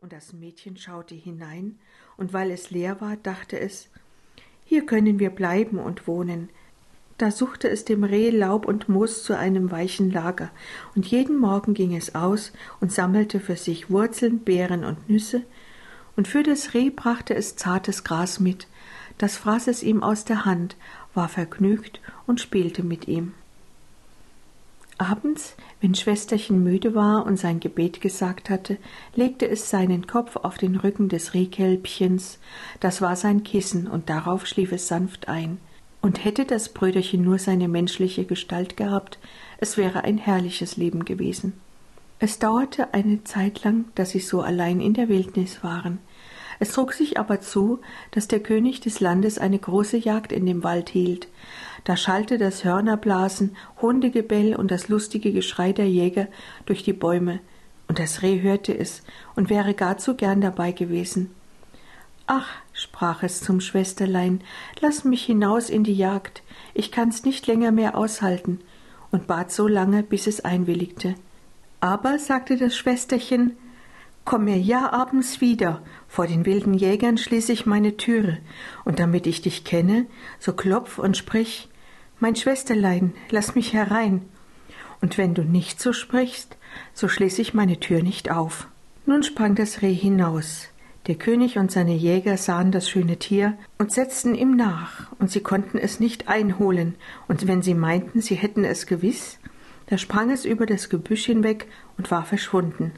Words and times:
und 0.00 0.12
das 0.12 0.34
Mädchen 0.34 0.76
schaute 0.76 1.14
hinein, 1.14 1.78
und 2.18 2.34
weil 2.34 2.50
es 2.50 2.70
leer 2.70 3.00
war, 3.00 3.16
dachte 3.16 3.58
es, 3.58 3.88
hier 4.64 4.84
können 4.84 5.18
wir 5.18 5.30
bleiben 5.30 5.78
und 5.78 6.06
wohnen. 6.06 6.50
Da 7.16 7.30
suchte 7.30 7.70
es 7.70 7.86
dem 7.86 8.04
Reh 8.04 8.28
Laub 8.28 8.66
und 8.66 8.90
Moos 8.90 9.22
zu 9.22 9.38
einem 9.38 9.70
weichen 9.70 10.10
Lager, 10.10 10.50
und 10.94 11.06
jeden 11.06 11.38
Morgen 11.38 11.72
ging 11.72 11.96
es 11.96 12.14
aus 12.14 12.52
und 12.78 12.92
sammelte 12.92 13.40
für 13.40 13.56
sich 13.56 13.88
Wurzeln, 13.88 14.40
Beeren 14.40 14.84
und 14.84 15.08
Nüsse, 15.08 15.42
und 16.14 16.28
für 16.28 16.42
das 16.42 16.74
Reh 16.74 16.90
brachte 16.90 17.34
es 17.34 17.56
zartes 17.56 18.04
Gras 18.04 18.38
mit, 18.38 18.68
das 19.16 19.38
fraß 19.38 19.68
es 19.68 19.82
ihm 19.82 20.02
aus 20.02 20.26
der 20.26 20.44
Hand, 20.44 20.76
war 21.14 21.30
vergnügt 21.30 22.02
und 22.26 22.40
spielte 22.40 22.82
mit 22.82 23.08
ihm. 23.08 23.32
Abends, 24.98 25.56
wenn 25.82 25.94
Schwesterchen 25.94 26.64
müde 26.64 26.94
war 26.94 27.26
und 27.26 27.38
sein 27.38 27.60
Gebet 27.60 28.00
gesagt 28.00 28.48
hatte, 28.48 28.78
legte 29.14 29.46
es 29.46 29.68
seinen 29.68 30.06
Kopf 30.06 30.36
auf 30.36 30.56
den 30.56 30.76
Rücken 30.76 31.10
des 31.10 31.34
Rehkälbchens, 31.34 32.38
das 32.80 33.02
war 33.02 33.14
sein 33.14 33.44
Kissen, 33.44 33.86
und 33.86 34.08
darauf 34.08 34.46
schlief 34.46 34.72
es 34.72 34.88
sanft 34.88 35.28
ein. 35.28 35.58
Und 36.00 36.24
hätte 36.24 36.46
das 36.46 36.70
Brüderchen 36.70 37.22
nur 37.22 37.38
seine 37.38 37.68
menschliche 37.68 38.24
Gestalt 38.24 38.76
gehabt, 38.76 39.18
es 39.58 39.76
wäre 39.76 40.04
ein 40.04 40.16
herrliches 40.16 40.78
Leben 40.78 41.04
gewesen. 41.04 41.52
Es 42.18 42.38
dauerte 42.38 42.94
eine 42.94 43.24
Zeit 43.24 43.64
lang, 43.64 43.84
dass 43.94 44.10
sie 44.10 44.20
so 44.20 44.40
allein 44.40 44.80
in 44.80 44.94
der 44.94 45.10
Wildnis 45.10 45.62
waren. 45.62 45.98
Es 46.58 46.72
trug 46.72 46.92
sich 46.92 47.18
aber 47.18 47.40
zu, 47.40 47.80
dass 48.10 48.28
der 48.28 48.40
König 48.40 48.80
des 48.80 49.00
Landes 49.00 49.38
eine 49.38 49.58
große 49.58 49.96
Jagd 49.96 50.32
in 50.32 50.46
dem 50.46 50.64
Wald 50.64 50.88
hielt. 50.88 51.28
Da 51.84 51.96
schallte 51.96 52.38
das 52.38 52.64
Hörnerblasen, 52.64 53.56
Hundegebell 53.80 54.56
und 54.56 54.70
das 54.70 54.88
lustige 54.88 55.32
Geschrei 55.32 55.72
der 55.72 55.88
Jäger 55.88 56.28
durch 56.64 56.82
die 56.82 56.92
Bäume, 56.92 57.40
und 57.88 57.98
das 57.98 58.22
Reh 58.22 58.40
hörte 58.40 58.76
es 58.76 59.02
und 59.36 59.50
wäre 59.50 59.74
gar 59.74 59.98
zu 59.98 60.16
gern 60.16 60.40
dabei 60.40 60.72
gewesen. 60.72 61.30
Ach, 62.26 62.48
sprach 62.72 63.22
es 63.22 63.40
zum 63.40 63.60
Schwesterlein, 63.60 64.40
lass 64.80 65.04
mich 65.04 65.24
hinaus 65.24 65.70
in 65.70 65.84
die 65.84 65.94
Jagd, 65.94 66.42
ich 66.74 66.90
kann's 66.90 67.24
nicht 67.24 67.46
länger 67.46 67.70
mehr 67.70 67.96
aushalten, 67.96 68.60
und 69.12 69.28
bat 69.28 69.52
so 69.52 69.68
lange, 69.68 70.02
bis 70.02 70.26
es 70.26 70.44
einwilligte. 70.44 71.14
Aber, 71.78 72.18
sagte 72.18 72.56
das 72.56 72.76
Schwesterchen, 72.76 73.56
komm 74.26 74.44
mir 74.44 74.58
ja 74.58 74.92
abends 74.92 75.40
wieder, 75.40 75.80
vor 76.08 76.26
den 76.26 76.44
wilden 76.44 76.74
Jägern 76.74 77.16
schließe 77.16 77.52
ich 77.52 77.64
meine 77.64 77.96
Türe, 77.96 78.38
und 78.84 78.98
damit 78.98 79.26
ich 79.26 79.40
dich 79.40 79.64
kenne, 79.64 80.06
so 80.40 80.52
klopf 80.52 80.98
und 80.98 81.16
sprich, 81.16 81.70
mein 82.18 82.34
Schwesterlein, 82.34 83.14
lass 83.30 83.54
mich 83.54 83.72
herein, 83.72 84.22
und 85.00 85.16
wenn 85.16 85.34
du 85.34 85.42
nicht 85.42 85.80
so 85.80 85.92
sprichst, 85.92 86.56
so 86.92 87.08
schließe 87.08 87.40
ich 87.40 87.54
meine 87.54 87.78
Tür 87.78 88.02
nicht 88.02 88.30
auf. 88.30 88.66
Nun 89.06 89.22
sprang 89.22 89.54
das 89.54 89.80
Reh 89.80 89.94
hinaus. 89.94 90.68
Der 91.06 91.14
König 91.14 91.56
und 91.56 91.70
seine 91.70 91.94
Jäger 91.94 92.36
sahen 92.36 92.72
das 92.72 92.90
schöne 92.90 93.18
Tier 93.18 93.56
und 93.78 93.92
setzten 93.92 94.34
ihm 94.34 94.56
nach, 94.56 95.12
und 95.20 95.30
sie 95.30 95.40
konnten 95.40 95.78
es 95.78 96.00
nicht 96.00 96.26
einholen, 96.26 96.96
und 97.28 97.46
wenn 97.46 97.62
sie 97.62 97.74
meinten, 97.74 98.20
sie 98.20 98.34
hätten 98.34 98.64
es 98.64 98.86
gewiss, 98.86 99.38
da 99.86 99.98
sprang 99.98 100.32
es 100.32 100.44
über 100.44 100.66
das 100.66 100.88
Gebüsch 100.88 101.26
hinweg 101.26 101.68
und 101.96 102.10
war 102.10 102.24
verschwunden. 102.24 102.92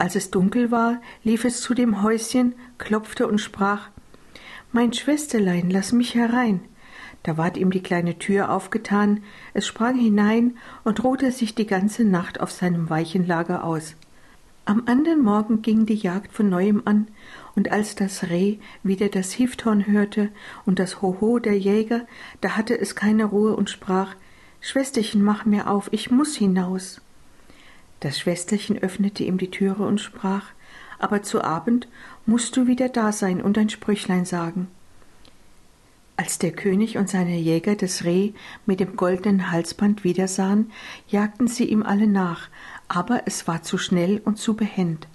Als 0.00 0.14
es 0.14 0.30
dunkel 0.30 0.70
war, 0.70 1.00
lief 1.24 1.44
es 1.44 1.60
zu 1.60 1.74
dem 1.74 2.02
Häuschen, 2.02 2.54
klopfte 2.78 3.26
und 3.26 3.40
sprach 3.40 3.88
Mein 4.70 4.92
Schwesterlein, 4.92 5.70
lass 5.70 5.90
mich 5.90 6.14
herein. 6.14 6.60
Da 7.24 7.36
ward 7.36 7.56
ihm 7.56 7.72
die 7.72 7.82
kleine 7.82 8.16
Tür 8.16 8.52
aufgetan, 8.52 9.24
es 9.54 9.66
sprang 9.66 9.98
hinein 9.98 10.56
und 10.84 11.02
ruhte 11.02 11.32
sich 11.32 11.56
die 11.56 11.66
ganze 11.66 12.04
Nacht 12.04 12.38
auf 12.38 12.52
seinem 12.52 12.88
weichen 12.88 13.26
Lager 13.26 13.64
aus. 13.64 13.96
Am 14.66 14.84
andern 14.86 15.20
Morgen 15.20 15.62
ging 15.62 15.84
die 15.84 15.96
Jagd 15.96 16.32
von 16.32 16.48
neuem 16.48 16.82
an, 16.84 17.08
und 17.56 17.72
als 17.72 17.96
das 17.96 18.30
Reh 18.30 18.58
wieder 18.84 19.08
das 19.08 19.32
Hifthorn 19.32 19.88
hörte 19.88 20.30
und 20.64 20.78
das 20.78 21.02
Hoho 21.02 21.40
der 21.40 21.58
Jäger, 21.58 22.06
da 22.40 22.50
hatte 22.50 22.78
es 22.78 22.94
keine 22.94 23.24
Ruhe 23.24 23.56
und 23.56 23.68
sprach 23.68 24.14
Schwesterchen, 24.60 25.24
mach 25.24 25.44
mir 25.44 25.68
auf, 25.68 25.88
ich 25.90 26.12
muss 26.12 26.36
hinaus. 26.36 27.00
Das 28.00 28.18
Schwesterchen 28.18 28.78
öffnete 28.78 29.24
ihm 29.24 29.38
die 29.38 29.50
Türe 29.50 29.84
und 29.84 30.00
sprach 30.00 30.46
Aber 30.98 31.22
zu 31.22 31.42
Abend 31.42 31.88
musst 32.26 32.56
du 32.56 32.66
wieder 32.66 32.88
da 32.88 33.12
sein 33.12 33.40
und 33.40 33.58
ein 33.58 33.70
Sprüchlein 33.70 34.24
sagen. 34.24 34.68
Als 36.16 36.40
der 36.40 36.50
König 36.50 36.98
und 36.98 37.08
seine 37.08 37.36
Jäger 37.36 37.76
das 37.76 38.02
Reh 38.02 38.32
mit 38.66 38.80
dem 38.80 38.96
goldenen 38.96 39.52
Halsband 39.52 40.02
wiedersahen, 40.02 40.72
jagten 41.06 41.46
sie 41.46 41.64
ihm 41.66 41.84
alle 41.84 42.08
nach, 42.08 42.48
aber 42.88 43.22
es 43.26 43.46
war 43.46 43.62
zu 43.62 43.78
schnell 43.78 44.20
und 44.24 44.36
zu 44.36 44.54
behend. 44.54 45.06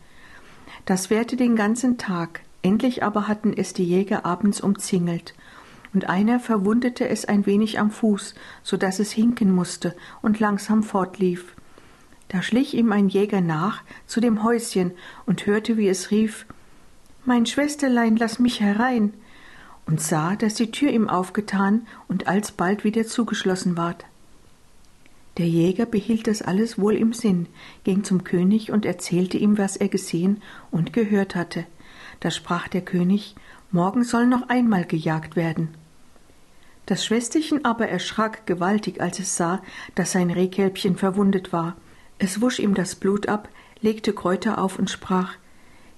Das 0.85 1.09
währte 1.09 1.35
den 1.35 1.57
ganzen 1.57 1.97
Tag, 1.97 2.39
endlich 2.61 3.03
aber 3.03 3.27
hatten 3.27 3.51
es 3.51 3.73
die 3.73 3.83
Jäger 3.83 4.25
abends 4.25 4.61
umzingelt, 4.61 5.33
und 5.93 6.09
einer 6.09 6.39
verwundete 6.39 7.07
es 7.09 7.25
ein 7.25 7.45
wenig 7.45 7.79
am 7.79 7.91
Fuß, 7.91 8.33
so 8.63 8.77
dass 8.77 8.99
es 8.99 9.11
hinken 9.11 9.51
musste 9.51 9.95
und 10.21 10.39
langsam 10.39 10.83
fortlief. 10.83 11.53
Da 12.33 12.41
schlich 12.41 12.73
ihm 12.73 12.91
ein 12.91 13.09
Jäger 13.09 13.41
nach 13.41 13.83
zu 14.07 14.19
dem 14.19 14.43
Häuschen 14.43 14.93
und 15.27 15.45
hörte, 15.45 15.77
wie 15.77 15.87
es 15.87 16.09
rief 16.09 16.47
Mein 17.25 17.45
Schwesterlein, 17.45 18.15
lass 18.15 18.39
mich 18.39 18.59
herein, 18.59 19.13
und 19.85 20.01
sah, 20.01 20.35
dass 20.35 20.55
die 20.55 20.71
Tür 20.71 20.89
ihm 20.89 21.07
aufgetan 21.07 21.85
und 22.07 22.25
alsbald 22.25 22.83
wieder 22.83 23.05
zugeschlossen 23.05 23.77
ward. 23.77 24.05
Der 25.37 25.47
Jäger 25.47 25.85
behielt 25.85 26.25
das 26.25 26.41
alles 26.41 26.79
wohl 26.79 26.95
im 26.95 27.13
Sinn, 27.13 27.45
ging 27.83 28.03
zum 28.03 28.23
König 28.23 28.71
und 28.71 28.83
erzählte 28.83 29.37
ihm, 29.37 29.59
was 29.59 29.77
er 29.77 29.89
gesehen 29.89 30.41
und 30.71 30.91
gehört 30.91 31.35
hatte. 31.35 31.67
Da 32.19 32.31
sprach 32.31 32.67
der 32.67 32.81
König 32.81 33.35
Morgen 33.69 34.03
soll 34.03 34.25
noch 34.25 34.49
einmal 34.49 34.85
gejagt 34.85 35.35
werden. 35.35 35.69
Das 36.87 37.05
Schwesterchen 37.05 37.63
aber 37.63 37.89
erschrak 37.89 38.47
gewaltig, 38.47 39.01
als 39.01 39.19
es 39.19 39.37
sah, 39.37 39.61
dass 39.93 40.13
sein 40.13 40.31
Rehkälbchen 40.31 40.97
verwundet 40.97 41.53
war, 41.53 41.75
es 42.19 42.41
wusch 42.41 42.59
ihm 42.59 42.73
das 42.73 42.95
Blut 42.95 43.27
ab, 43.27 43.49
legte 43.81 44.13
Kräuter 44.13 44.59
auf 44.59 44.79
und 44.79 44.89
sprach 44.89 45.33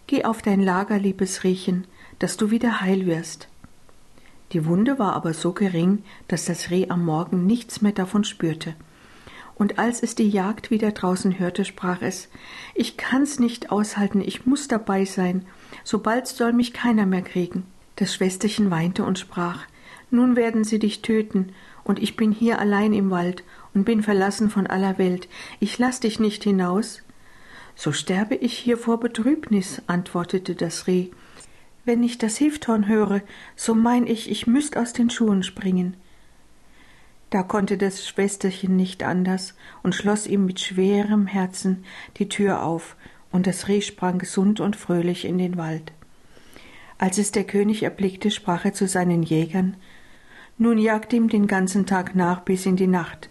Geh 0.07 0.23
auf 0.23 0.41
dein 0.41 0.61
Lager, 0.61 0.99
liebes 0.99 1.43
Rehchen, 1.43 1.85
dass 2.19 2.37
du 2.37 2.51
wieder 2.51 2.81
heil 2.81 3.05
wirst. 3.05 3.47
Die 4.51 4.65
Wunde 4.65 4.99
war 4.99 5.13
aber 5.13 5.33
so 5.33 5.53
gering, 5.53 6.03
dass 6.27 6.45
das 6.45 6.69
Reh 6.69 6.87
am 6.89 7.03
Morgen 7.03 7.45
nichts 7.45 7.81
mehr 7.81 7.91
davon 7.91 8.23
spürte. 8.23 8.75
Und 9.55 9.79
als 9.79 10.03
es 10.03 10.15
die 10.15 10.29
Jagd 10.29 10.69
wieder 10.69 10.91
draußen 10.91 11.39
hörte, 11.39 11.65
sprach 11.65 12.01
es 12.01 12.29
Ich 12.75 12.97
kann's 12.97 13.39
nicht 13.39 13.71
aushalten, 13.71 14.21
ich 14.21 14.45
muss 14.45 14.67
dabei 14.67 15.05
sein, 15.05 15.45
sobald 15.83 16.27
soll 16.27 16.53
mich 16.53 16.73
keiner 16.73 17.05
mehr 17.05 17.21
kriegen. 17.21 17.65
Das 17.95 18.13
Schwesterchen 18.13 18.69
weinte 18.69 19.03
und 19.03 19.17
sprach 19.17 19.63
Nun 20.11 20.35
werden 20.35 20.63
sie 20.63 20.79
dich 20.79 21.01
töten, 21.01 21.53
und 21.85 21.99
ich 21.99 22.17
bin 22.17 22.33
hier 22.33 22.59
allein 22.59 22.91
im 22.91 23.11
Wald 23.11 23.45
und 23.73 23.85
bin 23.85 24.03
verlassen 24.03 24.49
von 24.49 24.67
aller 24.67 24.97
Welt. 24.97 25.29
Ich 25.61 25.77
lass 25.77 26.01
dich 26.01 26.19
nicht 26.19 26.43
hinaus. 26.43 27.03
So 27.75 27.93
sterbe 27.93 28.35
ich 28.35 28.57
hier 28.57 28.77
vor 28.77 28.99
Betrübnis, 28.99 29.81
antwortete 29.87 30.55
das 30.55 30.87
Reh. 30.87 31.09
Wenn 31.85 32.03
ich 32.03 32.17
das 32.17 32.37
Hifthorn 32.37 32.87
höre, 32.87 33.21
so 33.55 33.75
mein 33.75 34.07
ich, 34.07 34.29
ich 34.29 34.47
müßt 34.47 34.75
aus 34.75 34.91
den 34.93 35.11
Schuhen 35.11 35.43
springen. 35.43 35.95
Da 37.29 37.43
konnte 37.43 37.77
das 37.77 38.07
Schwesterchen 38.07 38.75
nicht 38.75 39.03
anders 39.03 39.53
und 39.83 39.93
schloss 39.93 40.25
ihm 40.25 40.45
mit 40.45 40.59
schwerem 40.59 41.27
Herzen 41.27 41.85
die 42.17 42.27
Tür 42.27 42.63
auf, 42.63 42.95
und 43.31 43.45
das 43.45 43.67
Reh 43.67 43.81
sprang 43.81 44.17
gesund 44.17 44.59
und 44.59 44.75
fröhlich 44.75 45.25
in 45.25 45.37
den 45.37 45.57
Wald. 45.57 45.91
Als 46.97 47.17
es 47.17 47.31
der 47.31 47.43
König 47.43 47.83
erblickte, 47.83 48.31
sprach 48.31 48.65
er 48.65 48.73
zu 48.73 48.87
seinen 48.87 49.21
Jägern 49.21 49.75
Nun 50.57 50.77
jagt 50.77 51.11
ihm 51.13 51.27
den 51.29 51.47
ganzen 51.47 51.85
Tag 51.85 52.15
nach 52.15 52.41
bis 52.41 52.65
in 52.65 52.75
die 52.75 52.87
Nacht 52.87 53.29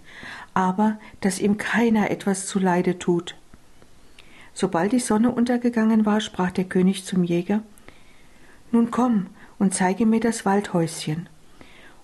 aber 0.54 0.98
dass 1.20 1.40
ihm 1.40 1.58
keiner 1.58 2.10
etwas 2.10 2.46
zuleide 2.46 2.98
tut. 2.98 3.36
Sobald 4.54 4.92
die 4.92 5.00
Sonne 5.00 5.32
untergegangen 5.32 6.06
war, 6.06 6.20
sprach 6.20 6.52
der 6.52 6.64
König 6.64 7.04
zum 7.04 7.24
Jäger 7.24 7.62
Nun 8.70 8.92
komm 8.92 9.26
und 9.58 9.74
zeige 9.74 10.06
mir 10.06 10.20
das 10.20 10.46
Waldhäuschen. 10.46 11.28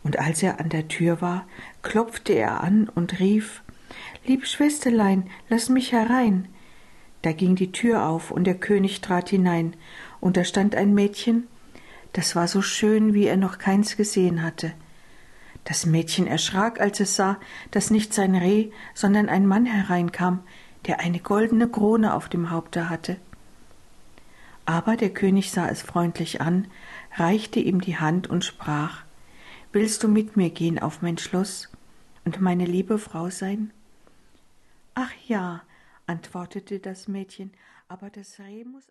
Und 0.03 0.19
als 0.19 0.43
er 0.43 0.59
an 0.59 0.69
der 0.69 0.89
Tür 0.89 1.21
war, 1.21 1.47
klopfte 1.83 2.33
er 2.33 2.63
an 2.63 2.89
und 2.89 3.21
rief 3.21 3.63
Lieb 4.27 4.47
Schwesterlein, 4.47 5.29
lass 5.49 5.69
mich 5.69 5.93
herein. 5.93 6.49
Da 7.23 7.33
ging 7.33 7.55
die 7.55 7.71
Tür 7.71 8.07
auf, 8.07 8.31
und 8.31 8.45
der 8.45 8.55
König 8.55 9.01
trat 9.01 9.29
hinein, 9.29 9.75
und 10.21 10.37
da 10.37 10.45
stand 10.45 10.75
ein 10.75 10.95
Mädchen, 10.95 11.49
das 12.13 12.35
war 12.35 12.49
so 12.49 12.63
schön, 12.63 13.15
wie 13.15 13.27
er 13.27 13.37
noch 13.37 13.59
keins 13.59 13.97
gesehen 13.97 14.43
hatte. 14.43 14.73
Das 15.65 15.87
Mädchen 15.87 16.27
erschrak, 16.27 16.81
als 16.81 17.01
es 17.01 17.17
sah, 17.17 17.39
dass 17.71 17.91
nicht 17.91 18.15
sein 18.15 18.35
Reh, 18.35 18.71
sondern 18.95 19.29
ein 19.29 19.47
Mann 19.47 19.67
hereinkam, 19.67 20.43
der 20.87 21.01
eine 21.01 21.21
goldene 21.21 21.69
Krone 21.69 22.15
auf 22.15 22.29
dem 22.29 22.51
Haupte 22.51 22.89
hatte. 22.89 23.17
Aber 24.65 24.97
der 24.97 25.11
König 25.11 25.51
sah 25.51 25.69
es 25.69 25.83
freundlich 25.83 26.41
an, 26.41 26.69
reichte 27.17 27.61
ihm 27.61 27.81
die 27.81 27.99
Hand 27.99 28.29
und 28.29 28.45
sprach 28.45 29.03
Willst 29.73 30.03
du 30.03 30.09
mit 30.09 30.37
mir 30.37 30.51
gehen 30.51 30.81
auf 30.81 31.01
mein 31.01 31.19
Schloss 31.19 31.69
und 32.25 32.41
meine 32.41 32.65
liebe 32.65 32.99
Frau 32.99 33.31
sein? 33.31 33.73
Ach 34.95 35.13
ja, 35.29 35.63
antwortete 36.07 36.81
das 36.81 37.07
Mädchen, 37.07 37.53
aber 37.89 38.11
das 38.11 38.41
Reh 38.41 38.65
muss 38.65 38.89